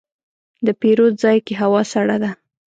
د 0.65 0.67
پیرود 0.81 1.13
ځای 1.23 1.37
کې 1.45 1.53
هوا 1.61 1.81
سړه 1.93 2.17
ده. 2.23 2.31